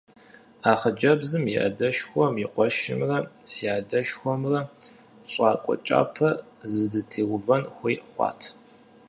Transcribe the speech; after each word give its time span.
А 0.69 0.71
хъыджэбзым 0.79 1.43
и 1.53 1.55
адэшхуэм 1.67 2.33
и 2.43 2.45
къуэшымрэ 2.53 3.17
си 3.49 3.65
адэшхуэмрэ 3.77 4.59
щӀакӀуэ 5.31 5.75
кӀапэ 5.85 6.29
зэдытеувэн 6.73 7.63
хуей 7.75 7.97
хъуат. 8.09 8.41